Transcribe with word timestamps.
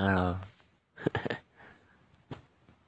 I 0.00 0.06
don't 0.06 0.14
know. 0.16 0.38